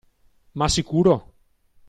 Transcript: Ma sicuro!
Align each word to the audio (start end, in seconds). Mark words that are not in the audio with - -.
Ma 0.57 0.67
sicuro! 0.67 1.13